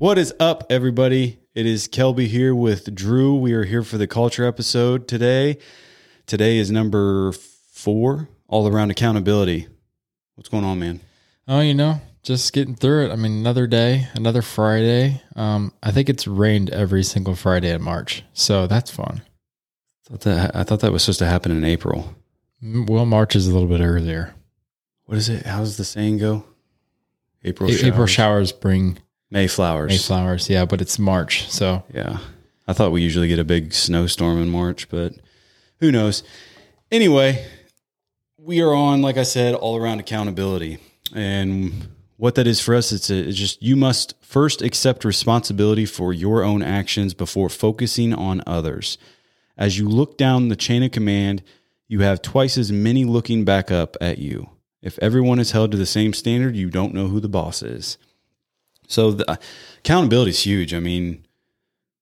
[0.00, 1.40] What is up, everybody?
[1.54, 3.36] It is Kelby here with Drew.
[3.36, 5.58] We are here for the culture episode today.
[6.24, 9.68] Today is number four, all around accountability.
[10.36, 11.00] What's going on, man?
[11.46, 13.12] Oh, you know, just getting through it.
[13.12, 15.20] I mean, another day, another Friday.
[15.36, 19.20] Um, I think it's rained every single Friday in March, so that's fun.
[19.20, 22.14] I thought that, I thought that was supposed to happen in April.
[22.64, 24.34] Mm, Well, March is a little bit earlier.
[25.04, 25.44] What is it?
[25.44, 26.46] How does the saying go?
[27.44, 27.84] April showers.
[27.84, 28.98] April showers bring
[29.30, 29.90] May flowers.
[29.90, 32.18] May flowers, yeah, but it's March, so Yeah.
[32.66, 35.14] I thought we usually get a big snowstorm in March, but
[35.80, 36.22] who knows?
[36.92, 37.44] Anyway,
[38.38, 40.78] we are on, like I said, all around accountability.
[41.12, 45.84] And what that is for us, it's, a, it's just you must first accept responsibility
[45.84, 48.98] for your own actions before focusing on others.
[49.56, 51.42] As you look down the chain of command,
[51.88, 54.48] you have twice as many looking back up at you.
[54.80, 57.98] If everyone is held to the same standard, you don't know who the boss is.
[58.90, 59.38] So the
[59.78, 60.74] accountability is huge.
[60.74, 61.24] I mean,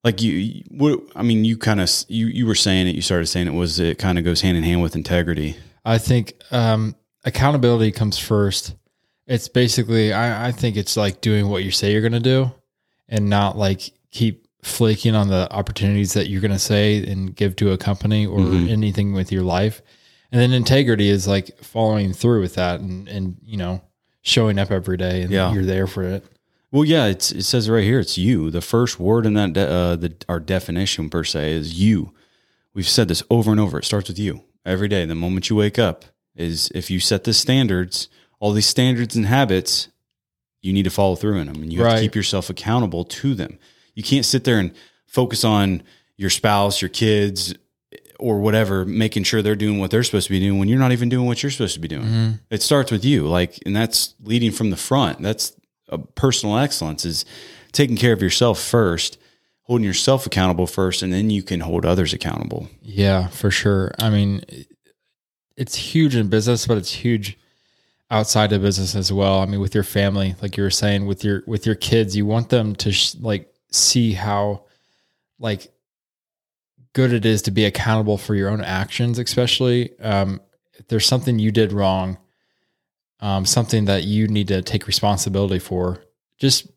[0.05, 2.94] like you, what, I mean, you kind of you you were saying it.
[2.94, 5.56] You started saying it was it kind of goes hand in hand with integrity.
[5.84, 6.94] I think um,
[7.25, 8.75] accountability comes first.
[9.27, 12.50] It's basically, I, I think it's like doing what you say you're going to do
[13.09, 17.55] and not like keep flaking on the opportunities that you're going to say and give
[17.56, 18.70] to a company or Mhm.
[18.70, 19.83] anything with your life.
[20.33, 23.83] And then integrity is like following through with that and, and you know,
[24.22, 25.53] showing up every day and Yeah.
[25.53, 26.25] you're there for it.
[26.70, 28.50] Well, yeah, it's, it says right here, it's you.
[28.50, 32.12] The first word in that de- uh, the our definition per se is you.
[32.75, 33.78] We've said this over and over.
[33.78, 35.05] It starts with you every day.
[35.06, 36.05] The moment you wake up
[36.36, 39.88] is if you set the standards, all these standards and habits,
[40.60, 43.34] you need to follow through in them, and you have to keep yourself accountable to
[43.34, 43.58] them.
[43.94, 44.72] You can't sit there and
[45.06, 45.82] focus on
[46.16, 47.54] your spouse, your kids,
[48.19, 50.92] or whatever, making sure they're doing what they're supposed to be doing when you're not
[50.92, 52.04] even doing what you're supposed to be doing.
[52.50, 55.22] It starts with you, like, and that's leading from the front.
[55.22, 55.53] That's
[56.15, 57.25] personal excellence is
[57.72, 59.19] taking care of yourself first,
[59.62, 62.69] holding yourself accountable first, and then you can hold others accountable.
[62.82, 63.93] Yeah, for sure.
[63.98, 64.43] I mean,
[65.56, 67.38] it's huge in business, but it's huge
[68.10, 69.41] outside of business as well.
[69.41, 72.27] I mean, with your family, like you were saying, with your with your kids, you
[72.27, 74.65] want them to sh- like see how
[75.38, 75.71] like
[76.94, 80.41] good it is to be accountable for your own actions, especially um,
[80.75, 82.19] if there's something you did wrong,
[83.20, 86.04] um, something that you need to take responsibility for.
[86.38, 86.68] Just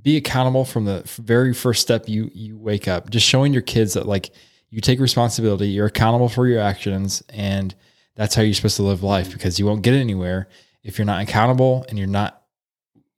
[0.00, 3.10] be accountable from the very first step you you wake up.
[3.10, 4.30] Just showing your kids that like
[4.70, 7.74] you take responsibility, you're accountable for your actions, and
[8.16, 10.48] that's how you're supposed to live life because you won't get anywhere
[10.82, 12.42] if you're not accountable and you're not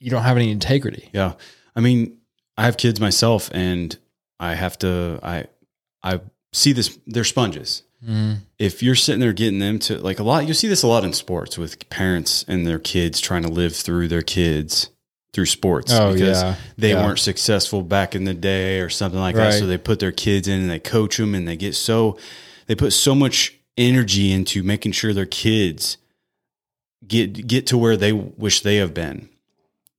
[0.01, 1.09] you don't have any integrity.
[1.13, 1.35] Yeah.
[1.75, 2.19] I mean,
[2.57, 3.97] I have kids myself and
[4.39, 5.47] I have to I
[6.03, 6.21] I
[6.53, 7.84] see this they're sponges.
[8.09, 8.39] Mm.
[8.59, 11.05] If you're sitting there getting them to like a lot you see this a lot
[11.05, 14.91] in sports with parents and their kids trying to live through their kids
[15.33, 16.55] through sports Oh, because yeah.
[16.77, 17.05] they Yeah.
[17.05, 20.47] weren't successful back in the day or something like that so they put their kids
[20.49, 22.19] in and they coach them and they get so
[22.67, 25.97] they put so much energy into making sure their kids
[27.07, 29.29] get get to where they wish they have been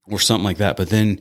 [0.08, 0.76] or something like that.
[0.76, 1.20] But then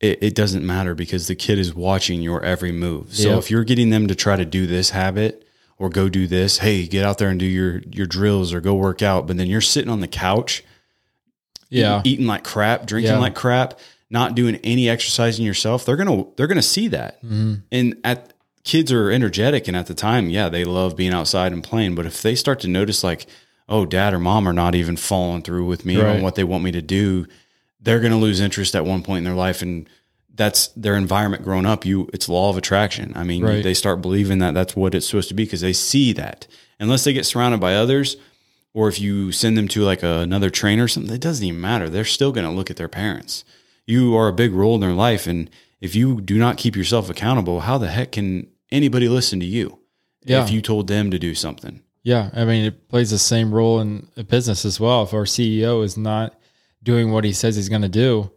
[0.00, 3.14] it, it doesn't matter because the kid is watching your every move.
[3.14, 3.38] So Yep.
[3.38, 5.44] if you're getting them to try to do this habit
[5.78, 8.74] or go do this, hey, get out there and do your your drills or go
[8.74, 10.64] work out, but then you're sitting on the couch,
[11.70, 12.00] Yeah.
[12.04, 13.18] eating like crap, drinking Yeah.
[13.18, 13.78] like crap,
[14.10, 17.22] not doing any exercising yourself, they're gonna they're gonna see that.
[17.22, 17.54] Mm-hmm.
[17.70, 18.32] And at
[18.64, 21.94] kids are energetic, and at the time, yeah, they love being outside and playing.
[21.94, 23.26] But if they start to notice like,
[23.68, 26.64] oh, dad or mom are not even following through with me on what they want
[26.64, 27.26] me to do,
[27.80, 29.88] they're gonna lose interest at one point in their life, and
[30.38, 31.84] that's their environment growing up.
[31.84, 33.12] You, it's law of attraction.
[33.14, 33.62] I mean, Right.
[33.62, 36.46] they start believing that that's what it's supposed to be because they see that.
[36.80, 38.16] Unless they get surrounded by others,
[38.72, 41.60] or if you send them to like a, another trainer or something, it doesn't even
[41.60, 41.90] matter.
[41.90, 43.44] They're still going to look at their parents.
[43.86, 45.26] You are a big role in their life.
[45.26, 45.50] And
[45.80, 49.78] if you do not keep yourself accountable, how the heck can anybody listen to you
[50.24, 50.42] Yeah.
[50.44, 51.82] if you told them to do something?
[52.04, 55.02] Yeah, I mean, it plays the same role in a business as well.
[55.02, 56.38] If our CEO is not
[56.82, 58.30] doing what he says he's going to do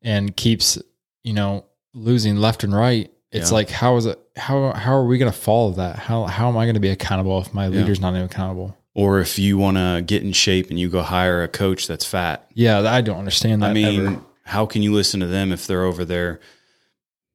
[0.00, 0.78] and keeps,
[1.24, 1.64] you know,
[1.94, 3.54] losing left and right, it's Yeah.
[3.54, 4.18] like how is it?
[4.36, 5.96] How how are we going to follow that?
[5.98, 7.78] How how am I going to be accountable if my Yeah.
[7.80, 8.76] leader's not even accountable?
[8.94, 12.04] Or if you want to get in shape and you go hire a coach that's
[12.04, 13.70] fat, Yeah, I don't understand that.
[13.70, 14.20] I mean, ever.
[14.44, 16.40] how can you listen to them if they're over there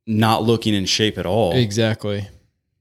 [0.05, 1.53] not looking in shape at all?
[1.55, 2.27] exactly.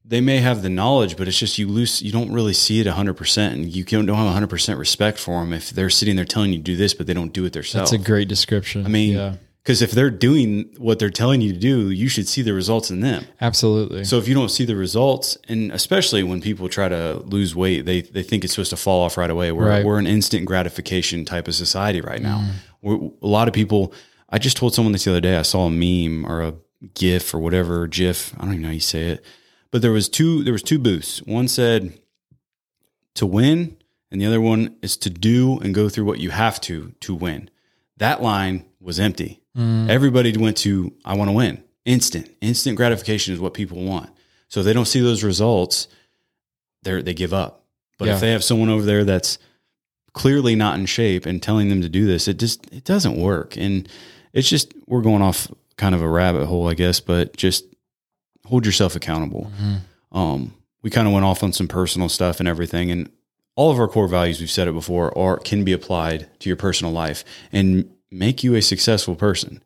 [0.05, 2.01] they may have the knowledge, but it's just you lose.
[2.01, 5.17] You don't really see it hundred percent, and you don't don't have hundred percent respect
[5.19, 7.43] for them if they're sitting there telling you to do this, but they don't do
[7.45, 7.91] it themselves.
[7.91, 8.85] That's a great description.
[8.85, 9.35] I mean, yeah,
[9.67, 12.89] because if they're doing what they're telling you to do, you should see the results
[12.89, 13.25] in them.
[13.41, 14.05] absolutely.
[14.05, 17.85] So if you don't see the results, and especially when people try to lose weight,
[17.85, 19.51] they they think it's supposed to fall off right away.
[19.51, 19.85] We're Right.
[19.85, 22.37] we're an instant gratification type of society right now.
[22.37, 22.51] Mm.
[22.81, 23.93] We're, a lot of people.
[24.29, 25.35] I just told someone this the other day.
[25.35, 26.53] I saw a meme or a
[26.93, 28.33] GIF or whatever GIF.
[28.37, 29.25] I don't even know how you say it,
[29.71, 30.45] but there was two.
[30.45, 31.21] There was two booths.
[31.23, 31.99] One said
[33.15, 33.75] to win,
[34.11, 37.13] and the other one is to do and go through what you have to to
[37.13, 37.49] win.
[37.97, 39.41] That line was empty.
[39.55, 41.63] Everybody went to I want to win.
[41.85, 44.09] Instant, instant gratification is what people want.
[44.49, 45.87] So if they don't see those results,
[46.83, 47.65] they they give up.
[47.97, 48.15] But Yeah.
[48.15, 49.39] if they have someone over there that's
[50.13, 53.57] clearly not in shape and telling them to do this, it just it doesn't work.
[53.57, 53.87] And
[54.33, 55.47] it's just we're going off
[55.77, 56.99] kind of a rabbit hole, I guess.
[56.99, 57.65] But just
[58.45, 59.51] hold yourself accountable.
[60.11, 60.53] Um,
[60.83, 63.09] we kind of went off on some personal stuff and everything, and
[63.55, 66.55] all of our core values we've said it before are can be applied to your
[66.57, 69.63] personal life and make you a successful person.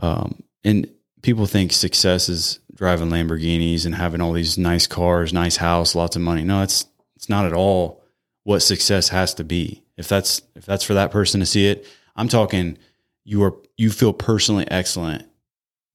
[0.00, 0.88] Um, and
[1.22, 6.16] people think success is driving Lamborghinis and having all these nice cars, nice house, lots
[6.16, 6.44] of money.
[6.44, 6.86] No, it's
[7.16, 8.02] it's not at all
[8.44, 9.82] what success has to be.
[9.96, 11.86] If that's if that's for that person to see it,
[12.16, 12.78] I'm talking
[13.24, 15.24] you are you feel personally excellent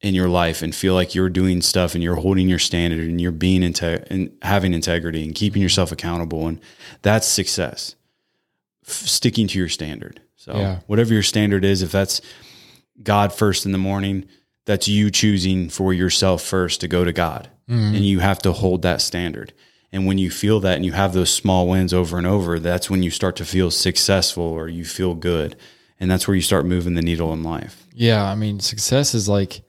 [0.02, 3.22] in your life and feel like you're doing stuff and you're holding your standard and
[3.22, 6.60] you're being and having integrity and keeping yourself accountable and
[7.02, 7.96] that's success.
[8.86, 10.22] F- sticking to your standard.
[10.44, 10.80] So Yeah.
[10.88, 12.20] whatever your standard is, if that's
[13.02, 14.26] God first in the morning,
[14.66, 17.50] that's you choosing for yourself first to go to God.
[17.70, 17.96] Mm-hmm.
[17.96, 19.54] And you have to hold that standard.
[19.94, 22.90] And when you feel that and you have those small wins over and over, that's
[22.90, 25.56] when you start to feel successful or you feel good.
[25.98, 27.86] And that's where you start moving the needle in life.
[27.94, 29.62] Yeah, I mean, success is like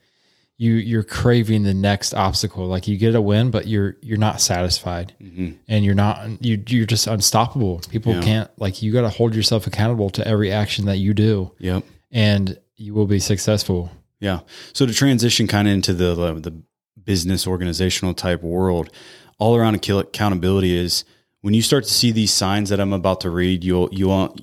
[0.56, 2.67] you you're craving the next obstacle.
[2.67, 5.53] Like you get a win, but you're you're not satisfied, mm-hmm.
[5.69, 7.81] and you're not you you're just unstoppable.
[7.91, 8.23] People Yeah.
[8.23, 11.85] can't like you got to hold yourself accountable to every action that you do, Yep.
[12.12, 13.91] and you will be successful.
[14.21, 14.41] Yeah.
[14.73, 16.62] So to transition kind of into the the
[17.05, 18.91] business organizational type world,
[19.39, 21.05] all around accountability is
[21.41, 24.37] when you start to see these signs that I'm about to read, you'll you'll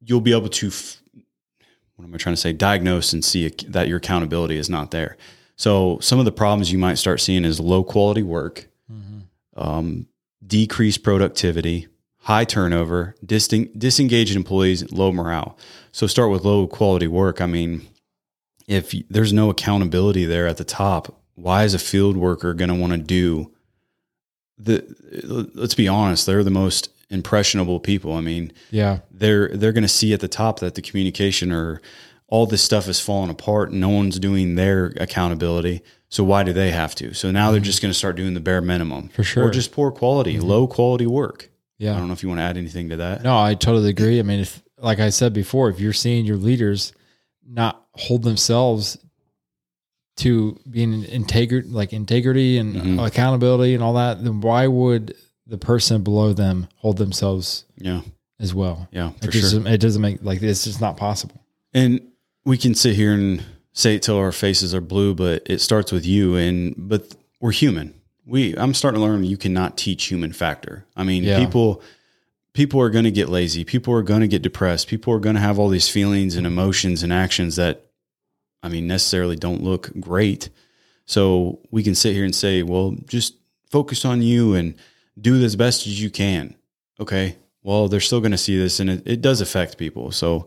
[0.00, 1.02] you'll be able to f-
[1.96, 2.52] what am I trying to say?
[2.52, 5.16] Diagnose and see that your accountability is not there.
[5.56, 8.68] So some of the problems you might start seeing is low quality work,
[9.56, 10.06] um,
[10.46, 11.88] decreased productivity,
[12.18, 15.56] high turnover, disting, disengaged employees, low morale.
[15.92, 17.40] So start with low quality work.
[17.40, 17.86] I mean,
[18.66, 22.74] if there's no accountability there at the top, why is a field worker going to
[22.74, 23.52] want to do
[24.58, 24.84] the?
[25.54, 28.12] Let's be honest, they're the most impressionable people.
[28.14, 31.80] I mean, Yeah, they're they're going to see at the top that the communication or
[32.28, 35.82] all this stuff is falling apart and no one's doing their accountability.
[36.08, 37.14] So why do they have to?
[37.14, 39.12] So now they're just going to start doing the bare minimum Mm-hmm.
[39.14, 39.42] For sure.
[39.44, 39.50] Mm-hmm.
[39.50, 41.50] or just poor quality, low quality work.
[41.78, 43.22] Yeah, I don't know if you want to add anything to that.
[43.22, 44.18] No, I totally agree.
[44.18, 46.92] I mean, if like I said before, if you're seeing your leaders
[47.46, 48.96] not hold themselves
[50.18, 53.06] to being integrity, like integrity and Mhm.
[53.06, 55.14] accountability and all that, then why would
[55.46, 58.00] the person below them hold themselves Yeah,
[58.40, 58.88] as well?
[58.90, 59.40] yeah, for It sure.
[59.42, 61.42] just it doesn't make like it's just not possible.
[61.74, 62.00] And
[62.46, 65.92] we can sit here and say it till our faces are blue, but it starts
[65.92, 66.36] with you.
[66.36, 67.92] And but we're human.
[68.24, 70.86] We I'm starting to learn you cannot teach human factor.
[70.96, 71.38] I mean, Yeah.
[71.38, 71.82] people
[72.54, 73.64] people are going to get lazy.
[73.64, 74.88] People are going to get depressed.
[74.88, 77.84] People are going to have all these feelings and emotions and actions that
[78.62, 80.48] I mean necessarily don't look great.
[81.04, 83.34] So we can sit here and say, well, just
[83.70, 84.74] focus on you and
[85.20, 86.56] do as best as you can.
[86.98, 87.36] Okay.
[87.62, 90.12] Well, they're still going to see this and it, it does affect people.
[90.12, 90.46] So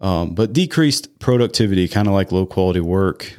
[0.00, 3.38] um, but decreased productivity, kind of like low quality work,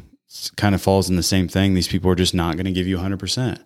[0.56, 1.74] kind of falls in the same thing.
[1.74, 3.64] These people are just not going to give you 100%.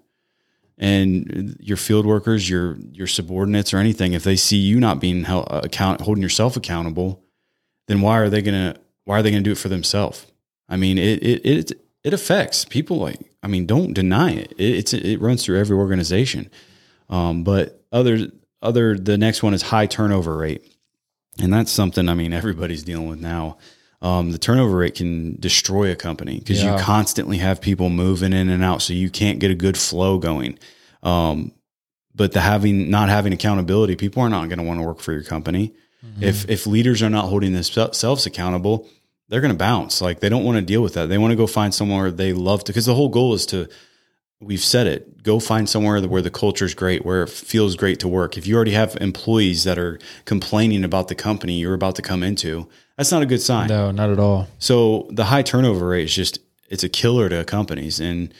[0.77, 5.23] And your field workers, your your subordinates, or anything, if they see you not being
[5.23, 7.23] held, account holding yourself accountable,
[7.87, 8.75] then why are they gonna
[9.05, 10.25] why are they gonna do it for themselves?
[10.67, 11.71] I mean, it it it
[12.03, 12.97] it affects people.
[12.97, 14.51] Like, I mean, don't deny it.
[14.57, 16.49] it it's it runs through every organization.
[17.09, 18.27] Um, but other
[18.61, 20.74] other the next one is high turnover rate.
[21.41, 23.57] And that's something I mean everybody's dealing with now.
[24.01, 26.77] Um, the turnover rate can destroy a company because Yeah.
[26.77, 30.17] you constantly have people moving in and out, so you can't get a good flow
[30.19, 30.59] going.
[31.03, 31.51] Um,
[32.13, 35.11] but the having not having accountability, people are not going to want to work for
[35.11, 35.73] your company.
[36.21, 38.87] If if leaders are not holding themselves accountable,
[39.27, 40.01] they're going to bounce.
[40.01, 41.09] Like they don't want to deal with that.
[41.09, 42.71] They want to go find somewhere they love to.
[42.71, 43.67] Because the whole goal is to
[44.45, 47.99] we've said it go find somewhere where the culture is great where it feels great
[47.99, 48.37] to work.
[48.37, 52.23] If you already have employees that are complaining about the company you're about to come
[52.23, 53.67] into that's not a good sign.
[53.67, 54.47] No, not at all.
[54.59, 57.99] so the high turnover rate is just it's a killer to companies.
[57.99, 58.33] And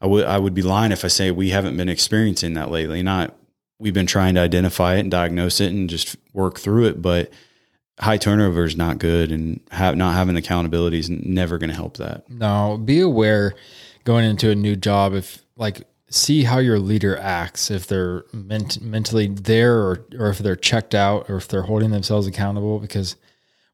[0.00, 3.02] i would i would be lying if i say we haven't been experiencing that lately.
[3.02, 3.36] Not
[3.80, 7.30] we've been trying to identify it and diagnose it and just work through it but
[8.00, 11.96] high turnover is not good and have, not having accountability is never going to help
[11.96, 12.28] that.
[12.30, 13.54] No, be aware
[14.08, 18.80] going into a new job if like see how your leader acts if they're ment-
[18.80, 23.16] mentally there or or if they're checked out or if they're holding themselves accountable because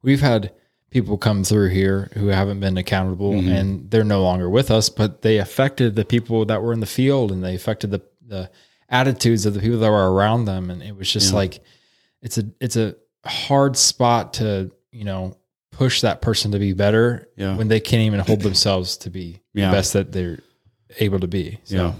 [0.02, 0.52] we've had
[0.90, 3.48] people come through here who haven't been accountable mm-hmm.
[3.48, 6.86] and they're no longer with us, but they affected the people that were in the
[6.86, 8.48] field and they affected the, the
[8.88, 10.70] attitudes of the people that were around them.
[10.70, 11.38] And it was just Yeah.
[11.38, 11.64] like,
[12.22, 12.94] it's a, it's a
[13.26, 15.36] hard spot to, you know,
[15.76, 17.56] push that person to be better Yeah.
[17.56, 19.70] when they can't even hold themselves to be Yeah.
[19.70, 20.38] the best that they're
[21.00, 21.58] able to be.
[21.64, 21.94] So, Yeah.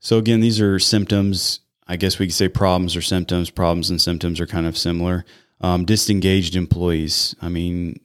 [0.00, 1.60] So again, these are symptoms.
[1.86, 3.50] I guess we could say problems or symptoms.
[3.50, 5.24] Problems and symptoms are kind of similar.
[5.60, 7.34] Um, disengaged employees.
[7.40, 8.00] I mean,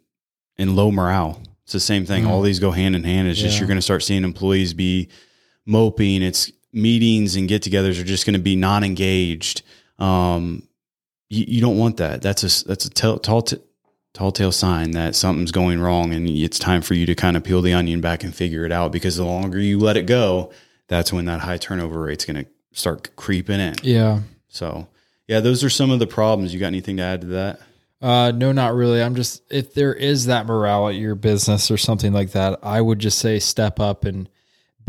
[0.57, 1.41] and low morale.
[1.63, 2.23] It's the same thing.
[2.23, 2.29] Mm.
[2.29, 3.27] All these go hand in hand.
[3.27, 5.09] It's just you're going to start seeing employees be
[5.65, 6.21] moping.
[6.23, 9.61] It's meetings and get-togethers are just going to be non-engaged.
[9.97, 10.63] Um,
[11.29, 12.21] you, you don't want that.
[12.21, 13.57] That's a that's a tell, tall t-
[14.19, 17.43] tall tale sign that something's going wrong, and it's time for you to kind of
[17.45, 18.91] peel the onion back and figure it out.
[18.91, 20.51] Because the longer you let it go,
[20.89, 23.75] that's when that high turnover rate's going to start creeping in.
[23.81, 24.19] yeah.
[24.49, 24.87] So,
[25.27, 26.53] yeah, those are some of the problems.
[26.53, 27.61] You got anything to add to that?
[28.01, 29.01] Uh, no, not really.
[29.01, 32.81] I'm just if there is that morale at your business or something like that, I
[32.81, 34.27] would just say step up and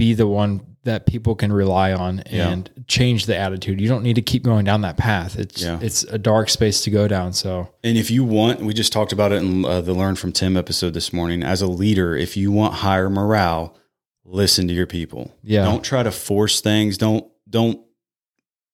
[0.00, 3.78] be the one that people can rely on and change the attitude.
[3.78, 5.38] You don't need to keep going down that path.
[5.38, 5.78] It's Yeah.
[5.82, 7.34] it's a dark space to go down.
[7.34, 10.32] So And if you want, we just talked about it in uh, the Learn from
[10.32, 11.42] Tim episode this morning.
[11.42, 13.76] As a leader, if you want higher morale,
[14.24, 15.34] listen to your people.
[15.42, 15.64] Yeah.
[15.66, 16.96] Don't try to force things.
[16.96, 17.78] Don't don't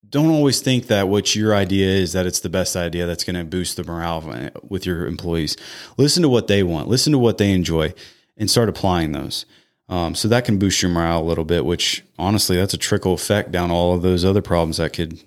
[0.08, 3.34] don't always think that what your idea is that it's the best idea that's going
[3.34, 4.22] to boost the morale
[4.62, 5.56] with your employees.
[5.96, 6.86] Listen to what they want.
[6.86, 7.92] Listen to what they enjoy,
[8.36, 9.44] and start applying those.
[9.88, 11.64] Um, so that can boost your morale a little bit.
[11.64, 15.20] Which honestly, that's a trickle effect down all of those other problems that could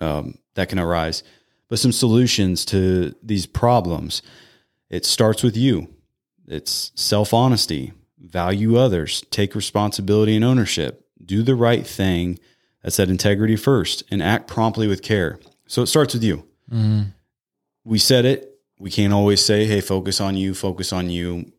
[0.00, 1.22] um, that can arise.
[1.68, 4.22] But some solutions to these problems.
[4.88, 5.88] It starts with you.
[6.46, 12.38] It's self honesty, value others, take responsibility and ownership, do the right thing.
[12.82, 15.40] That's that integrity first, and act promptly with care.
[15.66, 16.46] So it starts with you.
[17.84, 18.52] We said it.
[18.78, 21.50] We can't always say, "Hey, focus on you, focus on you."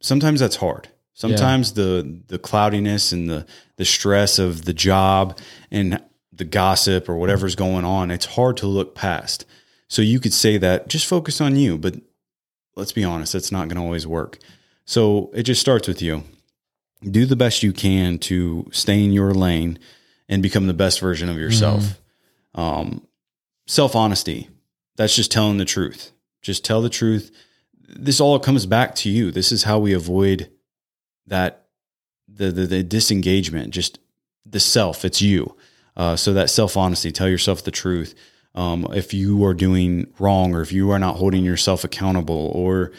[0.00, 0.88] Sometimes that's hard.
[1.14, 5.38] Sometimes the the cloudiness and the the stress of the job
[5.70, 6.02] and
[6.32, 9.44] the gossip or whatever's going on, it's hard to look past.
[9.88, 11.96] So you could say that just focus on you, but
[12.76, 14.38] let's be honest, that's not going to always work.
[14.86, 16.24] So it just starts with you.
[17.02, 19.78] Do the best you can to stay in your lane
[20.28, 22.00] and become the best version of yourself.
[22.54, 23.06] Um,
[23.66, 24.48] Self honesty.
[24.96, 26.12] That's just telling the truth.
[26.42, 27.30] Just tell the truth.
[27.88, 29.30] This all comes back to you.
[29.30, 30.50] This is how we avoid
[31.32, 31.64] that
[32.28, 33.72] the the, the disengagement.
[33.72, 33.98] Just
[34.44, 35.04] the self.
[35.04, 35.56] It's you.
[35.96, 37.10] Uh, so that self honesty.
[37.10, 38.14] Tell yourself the truth.
[38.54, 42.92] Um, if you are doing wrong, or if you are not holding yourself accountable, or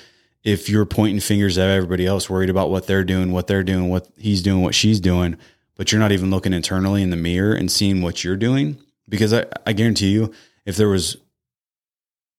[0.43, 3.89] if you're pointing fingers at everybody else, worried about what they're doing, what they're doing,
[3.89, 5.37] what he's doing, what she's doing,
[5.75, 8.77] but you're not even looking internally in the mirror and seeing what you're doing.
[9.07, 10.33] Because I, I guarantee you,
[10.65, 11.17] if there was,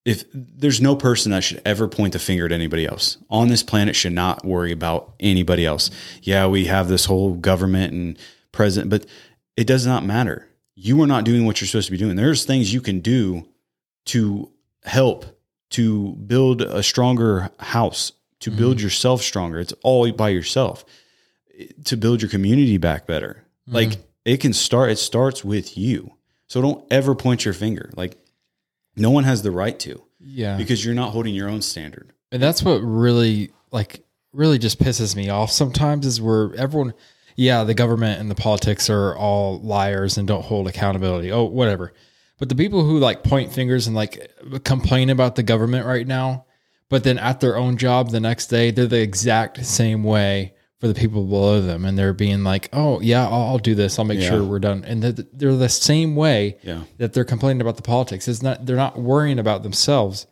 [0.05, 3.63] if there's no person that should ever point the finger at anybody else on this
[3.63, 5.91] planet, should not worry about anybody else.
[6.23, 8.19] Yeah, we have this whole government and
[8.53, 9.07] president, but
[9.57, 10.49] it does not matter.
[10.75, 12.17] You are not doing what you're supposed to be doing.
[12.17, 13.49] There's things you can do
[14.07, 14.51] to
[14.85, 15.25] help
[15.71, 18.59] to build a stronger house, to mm-hmm.
[18.59, 19.59] build yourself stronger.
[19.59, 20.85] It's all by yourself.
[21.85, 23.45] To build your community back better.
[23.67, 24.03] Like mm-hmm.
[24.25, 26.13] it can start it starts with you.
[26.49, 27.91] So don't ever point your finger.
[27.97, 28.19] Like
[28.97, 32.13] no one has the right to yeah, because you're not holding your own standard.
[32.33, 36.95] And that's what really like really just pisses me off sometimes is where everyone
[37.37, 41.33] yeah, the government and the politics are all liars and don't hold accountability.
[41.33, 41.93] Oh, whatever.
[42.39, 44.31] But the people who like point fingers and like
[44.65, 46.47] complain about the government right now,
[46.89, 50.54] but then at their own job the next day, they're the exact same way
[50.85, 51.87] for the people below them.
[51.87, 53.99] And they're being like, oh, yeah, I'll, I'll do this.
[53.99, 54.29] I'll make Yeah.
[54.29, 54.85] sure we're done.
[54.85, 56.83] And they're, they're the same way Yeah.
[56.99, 58.29] that they're complaining about the politics.
[58.29, 60.27] It's not, they're not worrying about themselves.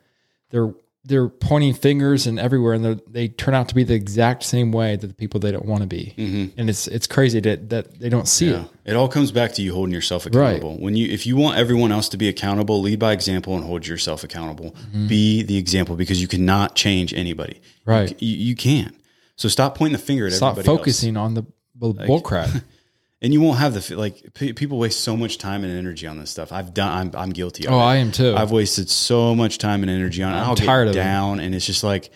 [0.50, 4.70] They're, they're pointing fingers and everywhere, and they're- turn out to be the exact same
[4.72, 6.14] way that the people they don't want to be.
[6.18, 6.60] Mm-hmm.
[6.60, 8.60] And it's it's crazy that that they don't see Yeah.
[8.84, 8.92] it.
[8.92, 10.76] It all comes back to you holding yourself accountable.
[10.78, 13.84] When you if you want everyone else to be accountable, lead by example and hold
[13.84, 14.72] yourself accountable.
[14.72, 15.06] Mm-hmm.
[15.08, 17.60] Be the example because you cannot change anybody.
[17.84, 18.14] Right.
[18.22, 18.94] You, you can't.
[19.42, 20.78] So stop pointing the finger at Stop everybody else.
[20.78, 21.44] focusing on the
[21.74, 22.62] bull bullcrap.
[23.22, 26.16] and you won't have the like p- people waste so much time and energy on
[26.16, 26.52] this stuff.
[26.52, 26.96] I've done.
[26.96, 27.66] I'm I'm guilty.
[27.66, 27.82] Of oh, it.
[27.82, 28.36] I am too.
[28.36, 30.36] I've wasted so much time and energy on it.
[30.36, 31.02] I'm I'll tired of get it.
[31.02, 32.12] down, and it's just like,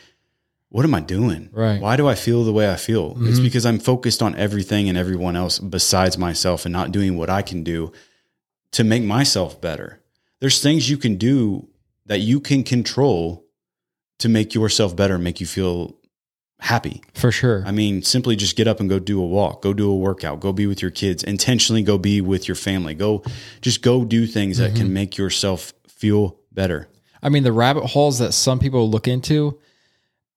[0.68, 1.48] what am I doing?
[1.50, 1.72] Right.
[1.72, 1.82] Mm-hmm.
[1.82, 3.16] Why do I feel the way I feel?
[3.18, 7.28] It's because I'm focused on everything and everyone else besides myself, and not doing what
[7.28, 7.90] I can do
[8.70, 10.00] to make myself better.
[10.38, 11.70] There's things you can do
[12.04, 13.44] that you can control
[14.20, 15.96] to make yourself better, make you feel
[16.60, 17.02] happy.
[17.14, 17.62] For sure.
[17.66, 20.40] I mean, simply just get up and go do a walk, go do a workout,
[20.40, 22.94] go be with your kids, intentionally go be with your family.
[22.94, 23.22] Go
[23.60, 24.78] just go do things that Mm-hmm.
[24.78, 26.88] can make yourself feel better.
[27.22, 29.58] I mean, the rabbit holes that some people look into,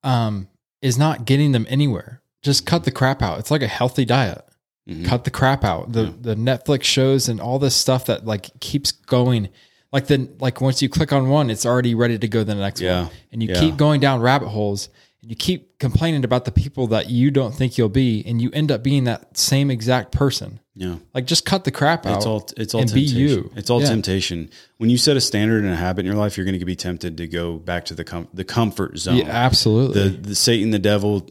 [0.03, 0.47] um,
[0.81, 2.21] is not getting them anywhere.
[2.41, 3.39] Just cut the crap out.
[3.39, 4.43] It's like a healthy diet.
[4.89, 5.05] Mhm.
[5.05, 5.91] Cut the crap out.
[5.91, 6.11] The Yeah.
[6.21, 9.49] the Netflix shows and all this stuff that like keeps going.
[9.91, 12.55] Like the like once you click on one, it's already ready to go to the
[12.55, 13.03] next Yeah.
[13.03, 13.11] one.
[13.31, 13.59] And you Yeah.
[13.59, 14.87] keep going down rabbit holes
[15.21, 18.71] you keep complaining about the people that you don't think you'll be, and you end
[18.71, 20.59] up being that same exact person.
[20.75, 20.95] Yeah.
[21.13, 22.17] Like just cut the crap out.
[22.17, 23.51] It's all it's all and be you.
[23.55, 23.89] It's all Yeah.
[23.89, 24.49] temptation.
[24.77, 26.75] When you set a standard and a habit in your life, you're going to be
[26.75, 29.17] tempted to go back to the com- the comfort zone.
[29.17, 30.01] yeah, absolutely.
[30.01, 31.27] the the Satan, the devil,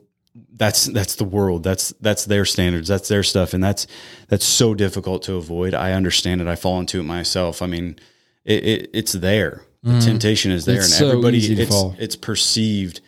[0.53, 1.63] that's that's the world.
[1.63, 2.89] That's that's their standards.
[2.89, 3.87] That's their stuff, and that's
[4.29, 5.73] that's so difficult to avoid.
[5.73, 6.47] I understand it.
[6.47, 7.63] I fall into it myself.
[7.63, 7.99] I mean,
[8.45, 9.63] it, it it's there.
[9.83, 10.05] The mm.
[10.05, 10.81] temptation is there.
[10.81, 11.97] It's and everybody easy to it's fall.
[11.99, 13.01] it's perceived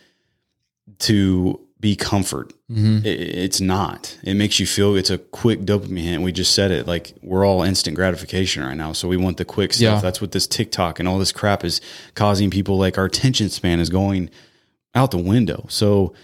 [1.00, 2.52] to be comfort.
[2.70, 3.06] Mm-hmm.
[3.06, 4.18] It, it's not.
[4.22, 6.20] It makes you feel it's a quick dopamine hit.
[6.20, 6.86] We just said it.
[6.86, 9.96] Like we're all instant gratification right now, so we want the quick stuff.
[9.96, 10.00] Yeah.
[10.00, 11.80] That's what this TikTok and all this crap is
[12.14, 12.78] causing people.
[12.78, 14.30] Like our attention span is going
[14.94, 15.66] out the window.
[15.68, 16.14] So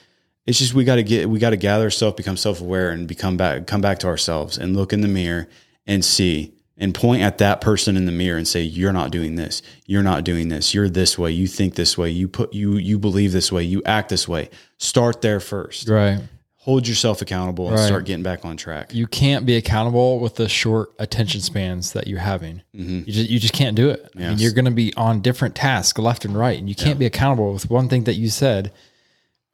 [0.46, 3.08] it's just we got to get we got to gather ourselves, become self aware, and
[3.08, 5.48] become back come back to ourselves and look in the mirror
[5.86, 9.36] and see and point at that person in the mirror and say you're not doing
[9.36, 12.74] this you're not doing this you're this way you think this way you put you
[12.76, 16.20] you believe this way you act this way start there first right.
[16.56, 17.86] hold yourself accountable and Right.
[17.86, 22.06] start getting back on track You can't be accountable with the short attention spans that
[22.08, 22.62] you're having.
[22.74, 22.98] Mm-hmm.
[23.06, 24.10] You just you just can't do it.
[24.14, 26.98] I mean, you're going to be on different tasks left and right, and you can't
[26.98, 28.72] be accountable with one thing that you said,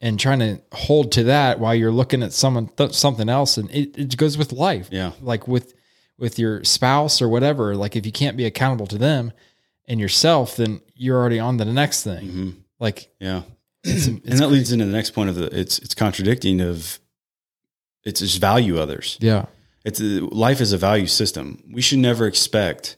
[0.01, 3.57] and trying to hold to that while you're looking at someone th- something else.
[3.59, 4.89] And it, it goes with life.
[4.91, 5.13] Yeah.
[5.21, 5.75] like with
[6.19, 7.75] with your spouse or whatever.
[7.77, 9.33] Like if you can't be accountable to them
[9.87, 12.27] and yourself, then you're already on to the next thing.
[12.27, 12.51] Mm-hmm.
[12.79, 13.43] Like yeah
[13.85, 17.01] it's, and that leads into the next point of the it's it's contradicting of
[18.05, 19.47] it's just value others yeah,
[19.85, 21.63] It's a, life is a value system.
[21.73, 22.97] We should never expect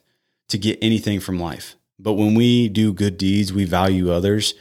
[0.48, 1.76] to get anything from life.
[1.98, 4.54] But when we do good deeds, we value others,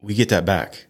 [0.00, 0.86] we get that back.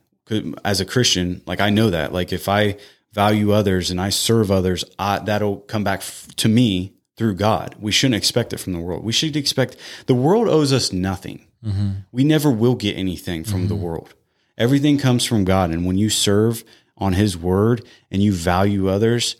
[0.64, 2.76] As a Christian, like I know that, like if I
[3.16, 7.74] value others and I serve others, I, that'll come back f- to me through God.
[7.80, 9.02] We shouldn't expect it from the world.
[9.02, 11.46] We should expect the world owes us nothing.
[11.64, 11.90] Mm-hmm.
[12.12, 13.84] We never will get anything from the mm-hmm.
[13.84, 14.14] world.
[14.58, 15.70] Everything comes from God.
[15.70, 16.62] And when you serve
[16.98, 19.36] on His word and you value others,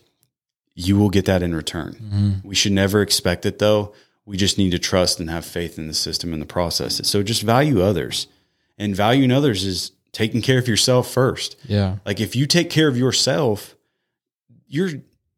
[0.73, 1.93] you will get that in return.
[1.93, 2.47] Mm-hmm.
[2.47, 3.93] We should never expect it though.
[4.25, 7.07] We just need to trust and have faith in the system and the process.
[7.07, 8.25] So just value others.
[8.79, 11.55] And valuing others is taking care of yourself first.
[11.65, 13.75] yeah, Like if you take care of yourself,
[14.67, 14.89] you're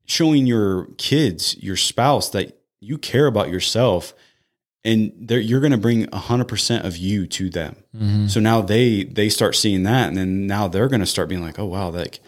[0.05, 4.13] showing your kids, your spouse that you care about yourself
[4.85, 7.75] and they're, you're going to bring 100% of you to them.
[7.93, 8.27] Mm-hmm.
[8.27, 11.41] So now they they start seeing that and then now they're going to start being
[11.41, 12.21] like, "Oh wow, like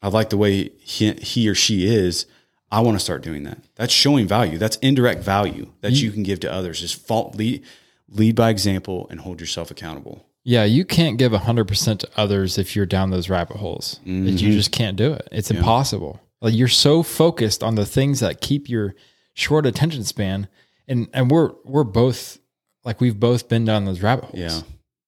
[0.00, 2.24] I like the way he, he or she is.
[2.70, 4.56] I want to start doing that." That's showing value.
[4.56, 6.80] That's indirect value that you can give to others.
[6.80, 7.62] Just fault lead
[8.08, 10.29] lead by example and hold yourself accountable.
[10.42, 14.00] Yeah, you can't give 100% to others if you're down those rabbit holes.
[14.04, 14.50] That You mm-hmm.
[14.52, 15.28] just can't do it.
[15.30, 16.20] It's impossible.
[16.40, 18.94] Like you're so focused on the things that keep your
[19.34, 20.48] short attention span
[20.90, 22.38] and and we're we're both
[22.84, 24.38] like we've both been down those rabbit holes.
[24.38, 24.60] Yeah.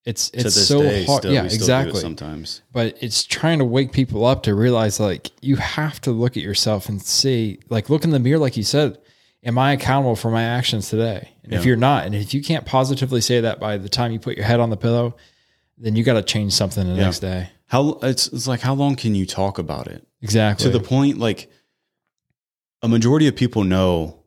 [0.05, 1.21] It's it's so day, hard.
[1.21, 2.01] still, yeah, we still do it exactly.
[2.01, 2.63] sometimes.
[2.73, 6.43] But it's trying to wake people up to realize like you have to look at
[6.43, 8.99] yourself and see like look in the mirror like you said,
[9.43, 11.31] am I accountable for my actions today?
[11.45, 14.19] And if you're not, and if you can't positively say that by the time you
[14.21, 15.17] put your head on the pillow,
[15.79, 17.51] then you got to change something the next day.
[17.67, 20.07] How it's, it's like how long can you talk about it?
[20.21, 20.65] Exactly.
[20.65, 21.51] to the point like
[22.83, 24.19] a majority of people know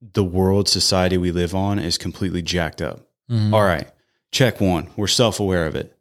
[0.00, 3.06] the world society we live on is completely jacked up.
[3.30, 3.52] Mhm.
[3.52, 3.88] All right,
[4.32, 4.88] check one.
[4.96, 5.96] We're self aware of it.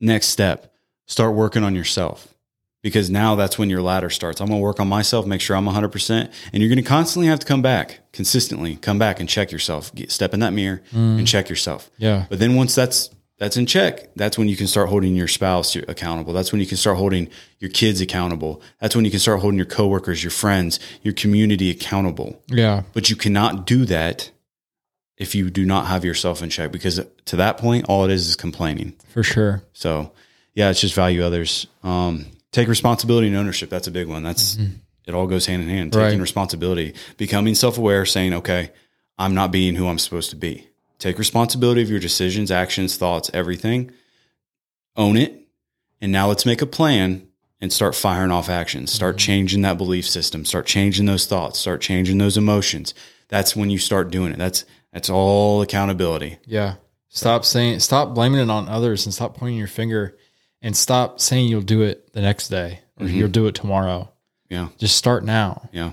[0.00, 0.74] Next step,
[1.06, 2.34] start working on yourself
[2.82, 4.40] because now that's when your ladder starts.
[4.40, 6.32] I'm going to work on myself, make sure I'm 100%.
[6.52, 9.94] And you're going to constantly have to come back, consistently come back and check yourself.
[9.94, 11.90] Get, step in that mirror and check yourself.
[11.96, 12.26] Yeah.
[12.28, 15.74] But then once that's that's in check, that's when you can start holding your spouse
[15.74, 16.32] accountable.
[16.32, 18.62] That's when you can start holding your kids accountable.
[18.80, 22.40] That's when you can start holding your coworkers, your friends, your community accountable.
[22.46, 22.82] Yeah.
[22.92, 24.30] But you cannot do that
[25.16, 28.28] if you do not have yourself in check because to that point all it is
[28.28, 28.94] is complaining.
[29.08, 29.62] For sure.
[29.72, 30.12] So,
[30.54, 31.66] yeah, it's just value others.
[31.82, 33.70] Um, take responsibility and ownership.
[33.70, 34.22] That's a big one.
[34.22, 34.74] That's mm-hmm.
[35.06, 35.14] it.
[35.14, 35.92] All goes hand in hand.
[35.92, 36.20] Taking Right.
[36.20, 38.70] responsibility, becoming self-aware, saying, "Okay,
[39.18, 43.30] I'm not being who I'm supposed to be." Take responsibility of your decisions, actions, thoughts,
[43.34, 43.90] everything.
[44.96, 45.48] Own it,
[46.00, 47.26] and now let's make a plan
[47.60, 48.92] and start firing off actions.
[48.92, 49.26] Start mm-hmm.
[49.26, 50.44] changing that belief system.
[50.44, 51.58] Start changing those thoughts.
[51.58, 52.94] Start changing those emotions.
[53.28, 54.38] That's when you start doing it.
[54.38, 56.38] That's that's all accountability.
[56.44, 56.74] Yeah.
[57.08, 60.16] Stop saying, stop blaming it on others and stop pointing your finger
[60.62, 63.16] and stop saying you'll do it the next day or Mm-hmm.
[63.16, 64.10] you'll do it tomorrow.
[64.48, 64.68] Yeah.
[64.78, 65.68] Just start now.
[65.72, 65.92] Yeah.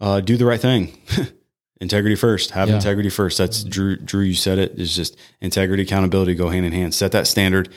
[0.00, 0.98] Uh, do the right thing.
[1.80, 2.50] integrity first.
[2.50, 2.76] Have Yeah.
[2.76, 3.38] integrity first.
[3.38, 3.96] That's Drew.
[3.96, 4.72] Drew, you said it.
[4.72, 4.78] it.
[4.80, 6.94] Is just integrity, accountability go hand in hand.
[6.94, 7.68] Set that standard.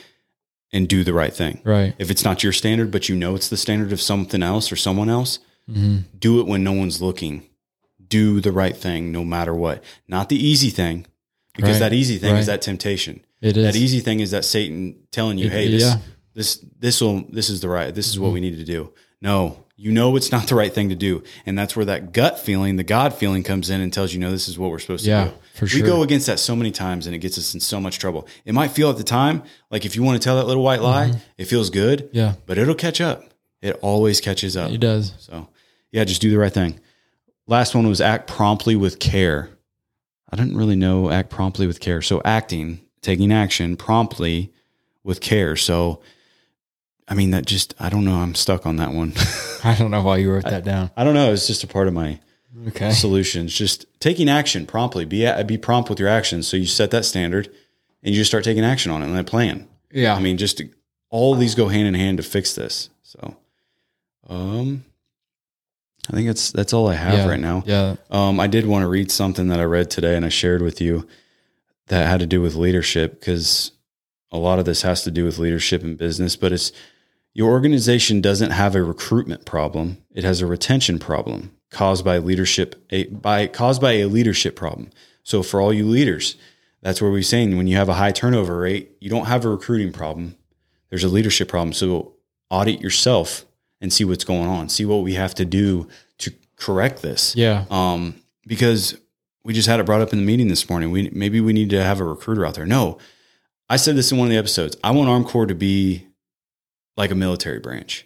[0.71, 1.59] and do the right thing.
[1.63, 1.95] Right.
[1.97, 4.75] If it's not your standard, but you know it's the standard of something else or
[4.75, 5.97] someone else, Mm-hmm.
[6.19, 7.43] do it when no one's looking.
[8.07, 9.83] Do the right thing no matter what.
[10.07, 11.07] Not the easy thing,
[11.55, 11.89] because Right.
[11.89, 13.21] that easy thing is that temptation.
[13.41, 13.65] It is.
[13.65, 15.97] That easy thing is that Satan telling you, It- "Hey, this yeah.
[16.33, 17.93] this this will this is the right.
[17.93, 18.23] This is Mm-hmm.
[18.23, 21.23] what we need to do." No, you know it's not the right thing to do,
[21.45, 24.31] and that's where that gut feeling, the God feeling, comes in and tells you, "No,
[24.31, 25.35] this is what we're supposed Yeah, to do."
[25.67, 27.99] for We go against that so many times, and it gets us in so much
[27.99, 28.27] trouble.
[28.45, 30.81] It might feel at the time like if you want to tell that little white
[30.81, 32.17] lie, it feels good, Mm-hmm.
[32.17, 32.33] Yeah.
[32.45, 33.23] but it'll catch up.
[33.61, 34.71] It always catches up.
[34.71, 35.11] It does.
[35.19, 35.49] So,
[35.91, 36.79] yeah, just do the right thing.
[37.45, 39.49] Last one was act promptly with care.
[40.31, 42.01] I didn't really know act promptly with care.
[42.01, 44.51] So, acting, taking action promptly
[45.03, 45.55] with care.
[45.55, 46.01] So,
[47.07, 48.15] I mean, that just, I don't know.
[48.15, 49.13] I'm stuck on that one.
[49.63, 50.91] I don't know why you wrote that down.
[50.95, 51.33] I don't know.
[51.33, 52.19] It's just a part of my
[52.67, 52.91] Okay.
[52.91, 53.53] solutions.
[53.53, 55.05] Just taking action promptly.
[55.05, 56.47] Be, be prompt with your actions.
[56.47, 57.47] So, you set that standard
[58.03, 59.67] and you just start taking action on it and that plan.
[59.91, 60.15] Yeah.
[60.15, 60.61] I mean, just
[61.09, 62.89] all these go hand in hand to fix this.
[63.03, 63.37] So,
[64.27, 64.83] um,
[66.09, 67.27] I think that's that's all I have yeah.
[67.27, 67.63] right now.
[67.65, 67.95] Yeah.
[68.09, 70.81] Um, I did want to read something that I read today and I shared with
[70.81, 71.07] you
[71.89, 73.71] that had to do with leadership because
[74.31, 76.35] a lot of this has to do with leadership and business.
[76.35, 76.71] But it's
[77.33, 82.83] your organization doesn't have a recruitment problem; it has a retention problem caused by leadership
[82.89, 84.89] a, by caused by a leadership problem.
[85.23, 86.35] So for all you leaders,
[86.81, 89.49] that's where we're saying when you have a high turnover rate, you don't have a
[89.49, 90.35] recruiting problem.
[90.89, 91.73] There's a leadership problem.
[91.73, 92.13] So
[92.49, 93.45] audit yourself
[93.81, 94.69] and see what's going on.
[94.69, 95.87] See what we have to do
[96.19, 97.35] to correct this.
[97.35, 97.65] Yeah.
[97.69, 98.15] Um,
[98.47, 98.99] because
[99.43, 100.91] we just had it brought up in the meeting this morning.
[100.91, 102.65] We maybe we need to have a recruiter out there.
[102.65, 102.97] No,
[103.69, 104.75] I said this in one of the episodes.
[104.83, 106.07] I want Armcorps to be
[106.97, 108.05] like a military branch,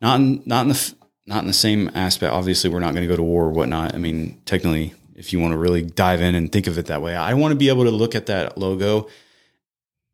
[0.00, 0.94] not in, not in the
[1.26, 2.32] not in the same aspect.
[2.32, 3.94] Obviously, we're not going to go to war or whatnot.
[3.94, 7.02] I mean, technically, if you want to really dive in and think of it that
[7.02, 9.08] way, I want to be able to look at that logo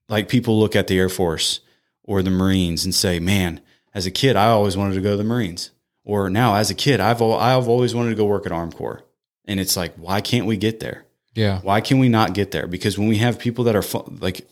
[0.08, 1.60] like people look at the Air Force
[2.02, 3.60] or the Marines and say, "Man,
[3.94, 5.70] as a kid, I always wanted to go to the Marines."
[6.04, 9.02] Or now, as a kid, I've I've always wanted to go work at Armcorps,
[9.46, 11.04] and it's like, why can't we get there?
[11.34, 11.60] Yeah.
[11.60, 12.66] Why can we not get there?
[12.66, 14.46] Because when we have people that are fo- like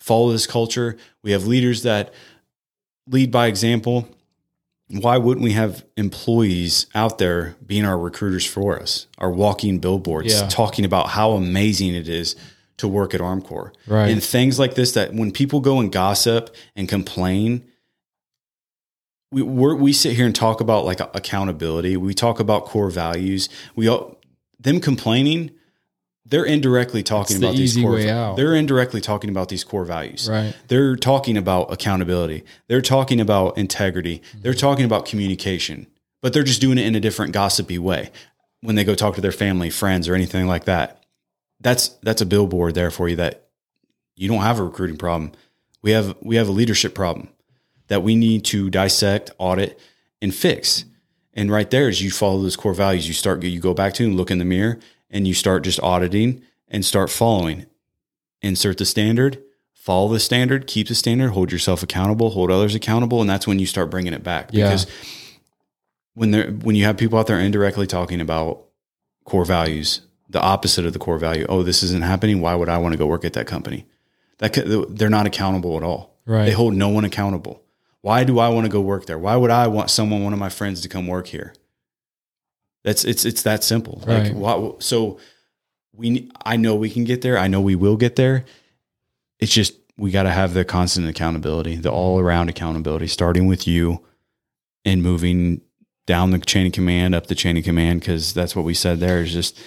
[0.00, 2.12] follow this culture, we have leaders that
[3.06, 4.08] lead by example.
[4.90, 10.32] Why wouldn't we have employees out there being our recruiters for us, our walking billboards,
[10.40, 10.48] Yeah.
[10.48, 12.36] talking about how amazing it is
[12.78, 13.72] to work at Armcorps?
[13.86, 14.10] Right.
[14.10, 17.64] And things like this that when people go and gossip and complain,
[19.30, 21.96] we we're, we sit here and talk about like accountability.
[21.96, 23.48] We talk about core values.
[23.76, 24.17] We all
[24.60, 25.52] them complaining,
[26.26, 28.00] they're indirectly talking It's the about these core.
[28.00, 28.36] out.
[28.36, 30.28] They're indirectly talking about these core values.
[30.28, 30.54] Right.
[30.68, 32.44] They're talking about accountability.
[32.66, 34.22] They're talking about integrity.
[34.34, 34.60] They're mm-hmm.
[34.60, 35.86] talking about communication,
[36.20, 38.10] but they're just doing it in a different gossipy way
[38.60, 41.04] when they go talk to their family, friends, or anything like that.
[41.60, 43.48] That's that's a billboard there for you that
[44.14, 45.32] you don't have a recruiting problem.
[45.82, 47.30] We have we have a leadership problem
[47.88, 49.78] that we need to dissect, audit,
[50.20, 50.84] and fix.
[51.38, 53.06] And right there is you follow those core values.
[53.06, 55.78] You start you go back to and look in the mirror and you start just
[55.80, 57.66] auditing and start following.
[58.42, 59.40] Insert the standard,
[59.72, 63.60] follow the standard, keep the standard, hold yourself accountable, hold others accountable, and that's when
[63.60, 64.50] you start bringing it back.
[64.52, 64.64] Yeah.
[64.64, 64.88] Because
[66.14, 68.64] when there when you have people out there indirectly talking about
[69.22, 71.46] core values, the opposite of the core value.
[71.48, 72.40] Oh, this isn't happening.
[72.40, 73.86] Why would I want to go work at that company?
[74.38, 76.16] That could, they're not accountable at all.
[76.26, 76.46] Right.
[76.46, 77.62] They hold no one accountable.
[78.02, 79.18] Why do I want to go work there?
[79.18, 81.54] Why would I want someone, one of my friends, to come work here?
[82.84, 84.02] That's it's it's that simple.
[84.06, 84.34] Like Right.
[84.34, 85.18] why, so
[85.94, 87.36] we I know we can get there.
[87.36, 88.44] I know we will get there.
[89.40, 93.66] It's just we got to have the constant accountability, the all around accountability, starting with
[93.66, 94.04] you
[94.84, 95.60] and moving
[96.06, 99.00] down the chain of command, up the chain of command, because that's what we said
[99.00, 99.58] there is just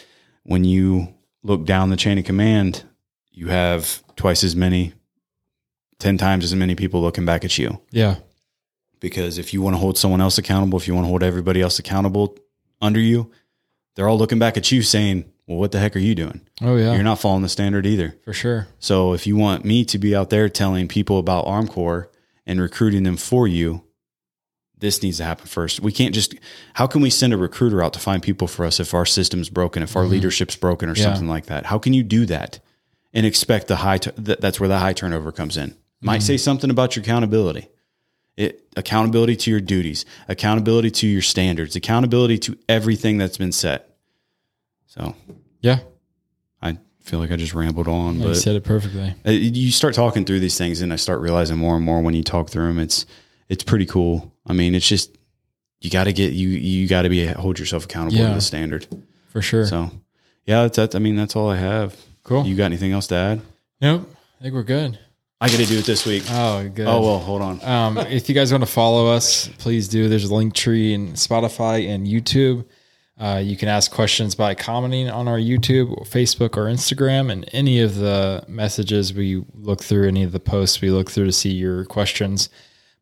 [0.43, 1.13] when you
[1.43, 2.83] look down the chain of command,
[3.31, 4.93] you have twice as many,
[6.01, 7.79] 10 times as many people looking back at you.
[7.91, 8.15] Yeah.
[8.99, 11.61] Because if you want to hold someone else accountable, if you want to hold everybody
[11.61, 12.37] else accountable
[12.81, 13.31] under you,
[13.95, 16.41] they're all looking back at you saying, well, what the heck are you doing?
[16.61, 16.93] Oh yeah.
[16.93, 18.15] You're not following the standard either.
[18.23, 18.67] for sure.
[18.79, 22.07] So if you want me to be out there telling people about Armcorps
[22.45, 23.83] and recruiting them for you,
[24.77, 25.79] this needs to happen first.
[25.81, 26.33] We can't just
[26.73, 29.49] how can we send a recruiter out to find people for us if our system's
[29.49, 30.13] broken, if our mm-hmm.
[30.13, 31.03] leadership's broken or Yeah.
[31.03, 31.67] something like that?
[31.67, 32.59] How can you do that
[33.13, 35.75] and expect the high that, that's where the high turnover comes in.
[36.01, 37.67] Might say something about your accountability.
[38.37, 43.95] It accountability to your duties, accountability to your standards, accountability to everything that's been set.
[44.87, 45.15] So,
[45.61, 45.79] Yeah.
[46.61, 49.13] I feel like I just rambled on, You but said it perfectly.
[49.25, 52.13] uh, you start talking through these things and I start realizing more and more when
[52.13, 53.05] you talk through them it's
[53.49, 54.33] it's pretty cool.
[54.47, 55.15] I mean, it's just
[55.81, 58.29] you got to get you you got to be hold yourself accountable Yeah.
[58.29, 58.87] to the standard.
[59.27, 59.65] For sure.
[59.65, 59.91] So,
[60.45, 61.95] yeah, that's that I mean, that's all I have.
[62.23, 62.45] cool.
[62.45, 63.41] You got anything else to add?
[63.81, 64.09] nope.
[64.39, 64.97] I think we're good.
[65.41, 66.23] I got to do it this week.
[66.29, 66.85] Oh, good.
[66.85, 67.63] Oh well, hold on.
[67.63, 70.07] Um, if you guys want to follow us, please do.
[70.07, 72.63] There's a Linktree in Spotify and YouTube.
[73.19, 77.81] Uh, you can ask questions by commenting on our YouTube, Facebook, or Instagram, and any
[77.81, 81.51] of the messages we look through, any of the posts we look through to see
[81.51, 82.49] your questions.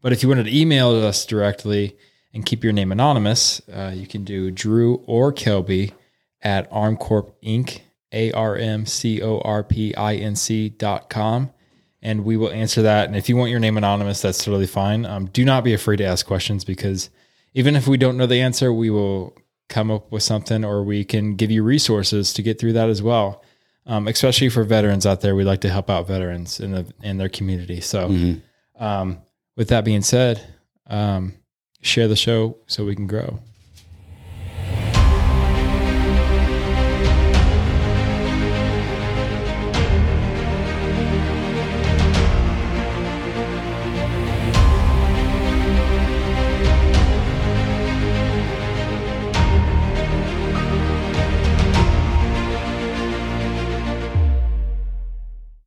[0.02, 1.98] But if you wanted to email us directly
[2.34, 5.92] and keep your name anonymous, uh, you can do Drew or Kelby
[6.42, 7.82] at Armcorp Inc.
[8.12, 11.52] A R M C O R P I N C dot com
[12.02, 13.08] and we will answer that.
[13.08, 15.06] And if you want your name anonymous, that's totally fine.
[15.06, 17.10] Um, do not be afraid to ask questions because
[17.54, 19.36] even if we don't know the answer, we will
[19.68, 23.02] come up with something or we can give you resources to get through that as
[23.02, 23.44] well.
[23.86, 27.18] Um, especially for veterans out there, we like to help out veterans in the in
[27.18, 27.82] their community.
[27.82, 28.08] So,
[28.78, 29.20] um,
[29.56, 30.42] with that being said,
[30.88, 31.34] um,
[31.82, 33.40] share the show so we can grow.